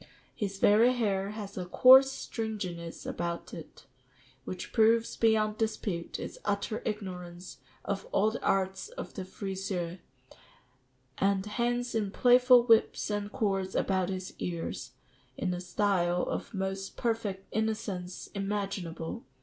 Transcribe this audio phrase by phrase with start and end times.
[0.35, 3.85] His very hair has a coarse stringiness about it,
[4.45, 9.99] which proves beyond dispute its utter ignorance of all the arts of the friseur,
[11.19, 14.93] and hangs in playful whips and cords about his ears,
[15.37, 19.23] in a style of the most perfect innocence imaginable.